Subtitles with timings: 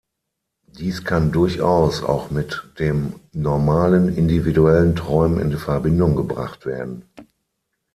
[0.65, 7.03] Dies kann durchaus auch mit dem "normalen", individuellen Träumen in Verbindung gebracht werden.